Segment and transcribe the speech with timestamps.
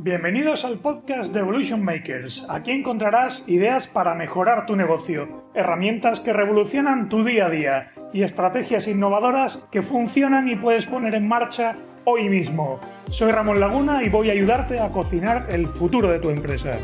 [0.00, 2.48] Bienvenidos al podcast de Evolution Makers.
[2.48, 8.22] Aquí encontrarás ideas para mejorar tu negocio, herramientas que revolucionan tu día a día y
[8.22, 11.74] estrategias innovadoras que funcionan y puedes poner en marcha
[12.04, 12.78] hoy mismo.
[13.10, 16.78] Soy Ramón Laguna y voy a ayudarte a cocinar el futuro de tu empresa.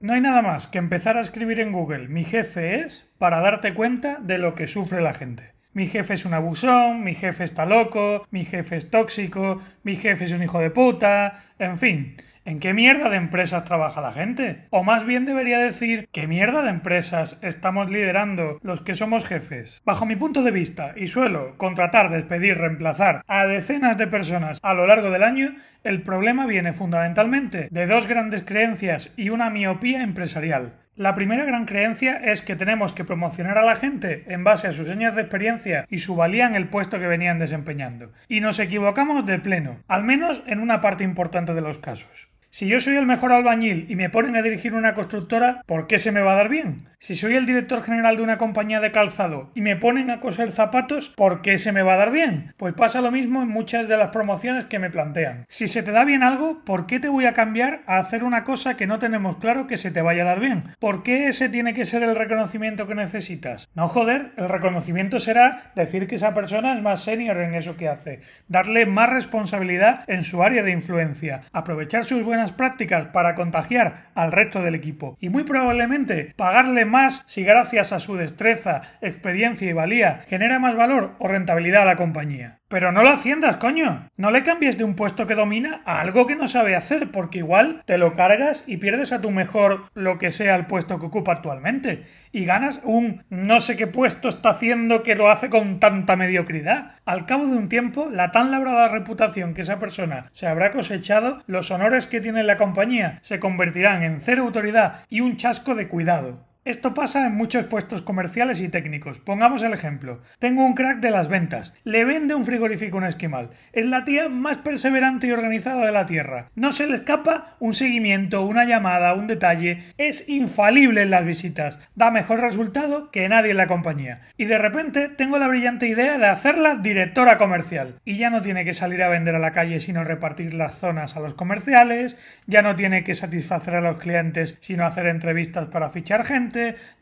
[0.00, 3.74] No hay nada más que empezar a escribir en Google mi jefe es para darte
[3.74, 5.59] cuenta de lo que sufre la gente.
[5.72, 10.24] Mi jefe es un abusón, mi jefe está loco, mi jefe es tóxico, mi jefe
[10.24, 12.16] es un hijo de puta, en fin.
[12.44, 14.66] ¿En qué mierda de empresas trabaja la gente?
[14.70, 19.80] O más bien debería decir, ¿qué mierda de empresas estamos liderando los que somos jefes?
[19.84, 24.74] Bajo mi punto de vista, y suelo contratar, despedir, reemplazar a decenas de personas a
[24.74, 30.02] lo largo del año, el problema viene fundamentalmente de dos grandes creencias y una miopía
[30.02, 30.72] empresarial.
[31.00, 34.72] La primera gran creencia es que tenemos que promocionar a la gente en base a
[34.72, 38.12] sus años de experiencia y su valía en el puesto que venían desempeñando.
[38.28, 42.28] Y nos equivocamos de pleno, al menos en una parte importante de los casos.
[42.52, 46.00] Si yo soy el mejor albañil y me ponen a dirigir una constructora, ¿por qué
[46.00, 46.88] se me va a dar bien?
[46.98, 50.50] Si soy el director general de una compañía de calzado y me ponen a coser
[50.50, 52.52] zapatos, ¿por qué se me va a dar bien?
[52.56, 55.46] Pues pasa lo mismo en muchas de las promociones que me plantean.
[55.48, 58.42] Si se te da bien algo, ¿por qué te voy a cambiar a hacer una
[58.42, 60.64] cosa que no tenemos claro que se te vaya a dar bien?
[60.80, 63.68] ¿Por qué ese tiene que ser el reconocimiento que necesitas?
[63.74, 67.88] No joder, el reconocimiento será decir que esa persona es más senior en eso que
[67.88, 74.10] hace, darle más responsabilidad en su área de influencia, aprovechar sus buenas prácticas para contagiar
[74.14, 79.68] al resto del equipo y muy probablemente pagarle más si gracias a su destreza, experiencia
[79.68, 82.59] y valía genera más valor o rentabilidad a la compañía.
[82.70, 84.08] Pero no lo haciendas, coño.
[84.16, 87.38] No le cambies de un puesto que domina a algo que no sabe hacer, porque
[87.38, 91.06] igual te lo cargas y pierdes a tu mejor lo que sea el puesto que
[91.06, 92.06] ocupa actualmente.
[92.30, 96.92] Y ganas un no sé qué puesto está haciendo que lo hace con tanta mediocridad.
[97.04, 101.42] Al cabo de un tiempo, la tan labrada reputación que esa persona se habrá cosechado,
[101.48, 105.88] los honores que tiene la compañía se convertirán en cero autoridad y un chasco de
[105.88, 106.49] cuidado.
[106.66, 109.18] Esto pasa en muchos puestos comerciales y técnicos.
[109.18, 110.20] Pongamos el ejemplo.
[110.38, 111.72] Tengo un crack de las ventas.
[111.84, 113.48] Le vende un frigorífico a un esquimal.
[113.72, 116.50] Es la tía más perseverante y organizada de la Tierra.
[116.54, 119.84] No se le escapa un seguimiento, una llamada, un detalle.
[119.96, 121.78] Es infalible en las visitas.
[121.94, 124.20] Da mejor resultado que nadie en la compañía.
[124.36, 127.94] Y de repente tengo la brillante idea de hacerla directora comercial.
[128.04, 131.16] Y ya no tiene que salir a vender a la calle sino repartir las zonas
[131.16, 132.18] a los comerciales.
[132.46, 136.49] Ya no tiene que satisfacer a los clientes sino hacer entrevistas para fichar gente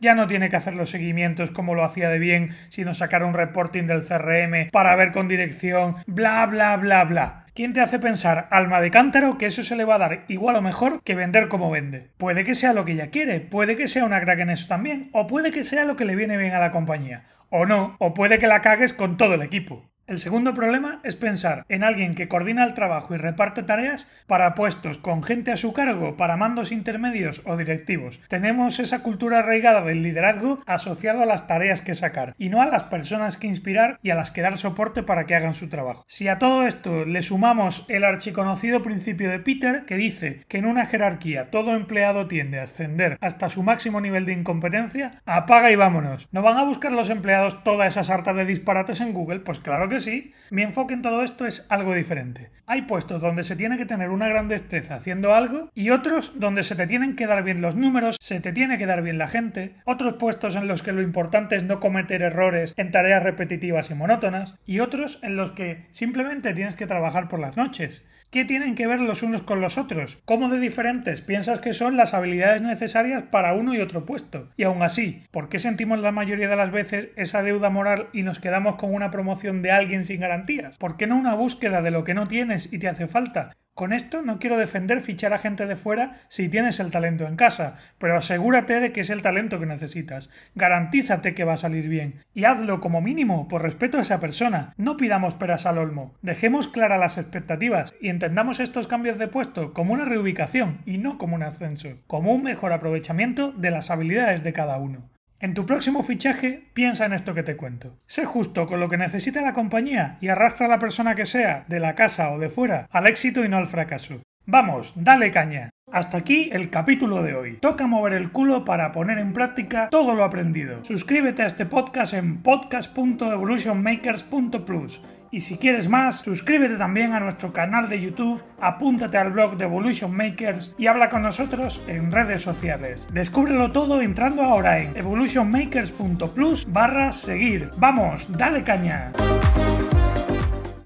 [0.01, 3.35] ya no tiene que hacer los seguimientos como lo hacía de bien, sino sacar un
[3.35, 7.45] reporting del CRM para ver con dirección, bla, bla, bla, bla.
[7.55, 10.55] ¿Quién te hace pensar, alma de cántaro, que eso se le va a dar igual
[10.55, 12.11] o mejor que vender como vende?
[12.17, 15.11] Puede que sea lo que ella quiere, puede que sea una crack en eso también,
[15.13, 18.15] o puede que sea lo que le viene bien a la compañía, o no, o
[18.15, 19.85] puede que la cagues con todo el equipo.
[20.09, 24.55] El segundo problema es pensar en alguien que coordina el trabajo y reparte tareas para
[24.55, 28.19] puestos con gente a su cargo, para mandos intermedios o directivos.
[28.27, 32.67] Tenemos esa cultura arraigada del liderazgo asociado a las tareas que sacar y no a
[32.69, 36.07] las personas que inspirar y a las que dar soporte para que hagan su trabajo.
[36.09, 40.65] Si a todo esto le sumamos el archiconocido principio de Peter que dice que en
[40.65, 45.77] una jerarquía todo empleado tiende a ascender hasta su máximo nivel de incompetencia, apaga y
[45.77, 46.29] vámonos.
[46.33, 49.41] ¿No van a buscar los empleados toda esa sarta de disparates en Google?
[49.41, 52.51] Pues claro que sí, mi enfoque en todo esto es algo diferente.
[52.67, 56.63] Hay puestos donde se tiene que tener una gran destreza haciendo algo y otros donde
[56.63, 59.29] se te tienen que dar bien los números, se te tiene que dar bien la
[59.29, 63.91] gente, otros puestos en los que lo importante es no cometer errores en tareas repetitivas
[63.91, 68.05] y monótonas y otros en los que simplemente tienes que trabajar por las noches.
[68.31, 70.19] ¿Qué tienen que ver los unos con los otros?
[70.27, 74.51] ¿Cómo de diferentes piensas que son las habilidades necesarias para uno y otro puesto?
[74.55, 78.25] Y aún así, ¿por qué sentimos la mayoría de las veces esa deuda moral y
[78.25, 80.77] nos quedamos con una promoción de alguien sin garantías?
[80.77, 83.53] ¿Por qué no una búsqueda de lo que no tienes y te hace falta?
[83.73, 87.37] Con esto no quiero defender fichar a gente de fuera si tienes el talento en
[87.37, 90.31] casa, pero asegúrate de que es el talento que necesitas.
[90.57, 92.25] Garantízate que va a salir bien.
[92.35, 94.75] Y hazlo como mínimo por respeto a esa persona.
[94.77, 96.17] No pidamos peras al olmo.
[96.23, 101.17] Dejemos claras las expectativas y entendamos estos cambios de puesto como una reubicación y no
[101.17, 105.09] como un ascenso, como un mejor aprovechamiento de las habilidades de cada uno.
[105.41, 107.97] En tu próximo fichaje, piensa en esto que te cuento.
[108.07, 111.65] Sé justo con lo que necesita la compañía y arrastra a la persona que sea,
[111.69, 114.21] de la casa o de fuera, al éxito y no al fracaso.
[114.47, 115.71] Vamos, dale caña.
[115.93, 117.59] Hasta aquí el capítulo de hoy.
[117.61, 120.85] Toca mover el culo para poner en práctica todo lo aprendido.
[120.85, 127.89] Suscríbete a este podcast en podcast.evolutionmakers.plus y si quieres más, suscríbete también a nuestro canal
[127.89, 133.09] de YouTube, apúntate al blog de Evolution Makers y habla con nosotros en redes sociales.
[133.13, 137.71] Descúbrelo todo entrando ahora en evolutionmakers.plus barra seguir.
[137.77, 139.13] Vamos, dale caña.